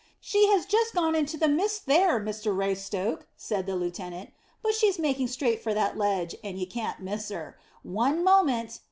[0.19, 4.31] "She has just gone into the mist there, Mr Raystoke," said the lieutenant;
[4.63, 7.55] "but she's making straight for that ledge, and you can't miss her.
[7.83, 8.79] One moment.